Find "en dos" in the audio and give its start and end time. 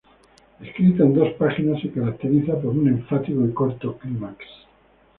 1.03-1.31